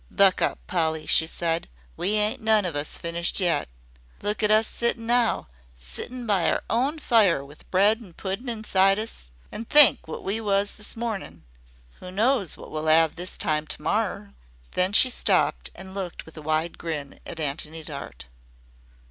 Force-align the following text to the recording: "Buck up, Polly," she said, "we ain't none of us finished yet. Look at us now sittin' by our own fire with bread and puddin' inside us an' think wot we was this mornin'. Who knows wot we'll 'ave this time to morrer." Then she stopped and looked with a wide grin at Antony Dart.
"Buck 0.09 0.41
up, 0.41 0.57
Polly," 0.65 1.05
she 1.05 1.27
said, 1.27 1.69
"we 1.95 2.13
ain't 2.13 2.41
none 2.41 2.65
of 2.65 2.75
us 2.75 2.97
finished 2.97 3.39
yet. 3.39 3.69
Look 4.23 4.41
at 4.41 4.49
us 4.49 4.81
now 4.97 5.47
sittin' 5.75 6.25
by 6.25 6.49
our 6.49 6.63
own 6.71 6.97
fire 6.97 7.45
with 7.45 7.69
bread 7.69 7.99
and 7.99 8.17
puddin' 8.17 8.49
inside 8.49 8.97
us 8.97 9.29
an' 9.51 9.65
think 9.65 10.07
wot 10.07 10.23
we 10.23 10.41
was 10.41 10.71
this 10.71 10.97
mornin'. 10.97 11.43
Who 11.99 12.09
knows 12.09 12.57
wot 12.57 12.71
we'll 12.71 12.89
'ave 12.89 13.13
this 13.13 13.37
time 13.37 13.67
to 13.67 13.81
morrer." 13.83 14.33
Then 14.71 14.91
she 14.91 15.11
stopped 15.11 15.69
and 15.75 15.93
looked 15.93 16.25
with 16.25 16.35
a 16.35 16.41
wide 16.41 16.79
grin 16.79 17.19
at 17.27 17.39
Antony 17.39 17.83
Dart. 17.83 18.25